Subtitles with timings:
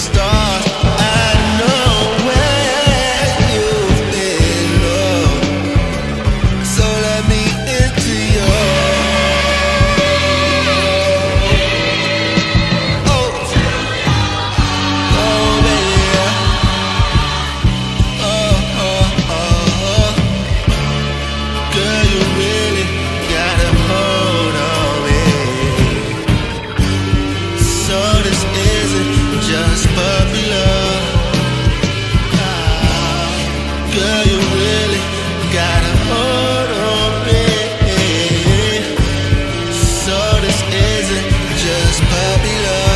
[0.00, 0.29] stars.
[41.98, 42.89] Babylon.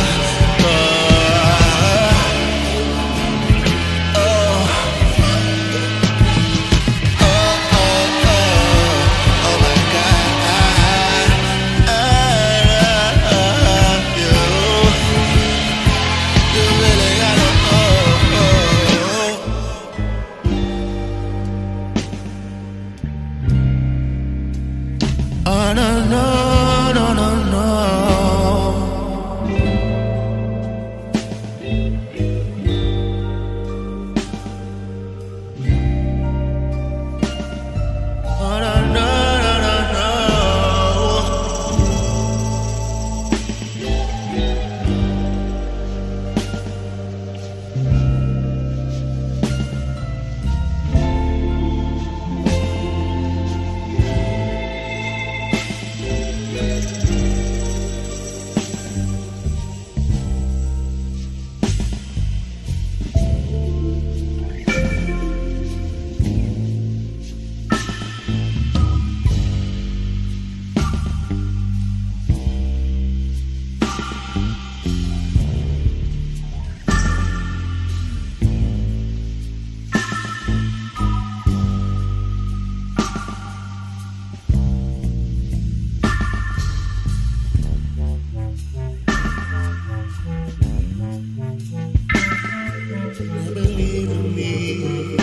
[94.35, 95.17] me.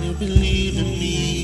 [0.00, 1.39] You believe in me.